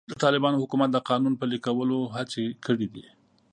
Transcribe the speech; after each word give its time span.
د 0.09 0.13
طالبانو 0.23 0.61
حکومت 0.63 0.89
د 0.93 0.97
قانون 1.09 1.33
پلي 1.41 1.57
کولو 1.65 1.97
هڅې 2.15 2.45
کړې 2.65 2.87
دي. 2.93 3.05